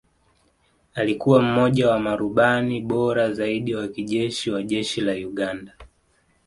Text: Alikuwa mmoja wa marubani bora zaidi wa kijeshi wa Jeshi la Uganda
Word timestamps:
Alikuwa 0.93 1.41
mmoja 1.41 1.89
wa 1.89 1.99
marubani 1.99 2.81
bora 2.81 3.33
zaidi 3.33 3.75
wa 3.75 3.87
kijeshi 3.87 4.51
wa 4.51 4.63
Jeshi 4.63 5.01
la 5.01 5.11
Uganda 5.13 5.73